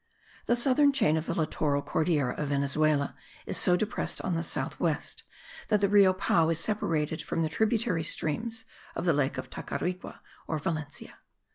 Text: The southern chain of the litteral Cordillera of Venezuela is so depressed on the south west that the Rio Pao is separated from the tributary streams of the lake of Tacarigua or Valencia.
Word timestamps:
The 0.47 0.55
southern 0.55 0.91
chain 0.93 1.15
of 1.15 1.27
the 1.27 1.35
litteral 1.35 1.85
Cordillera 1.85 2.33
of 2.35 2.47
Venezuela 2.47 3.15
is 3.45 3.55
so 3.55 3.75
depressed 3.77 4.19
on 4.23 4.33
the 4.33 4.41
south 4.41 4.79
west 4.79 5.21
that 5.67 5.79
the 5.79 5.89
Rio 5.89 6.11
Pao 6.11 6.49
is 6.49 6.59
separated 6.59 7.21
from 7.21 7.43
the 7.43 7.49
tributary 7.49 8.03
streams 8.03 8.65
of 8.95 9.05
the 9.05 9.13
lake 9.13 9.37
of 9.37 9.51
Tacarigua 9.51 10.21
or 10.47 10.57
Valencia. 10.57 11.19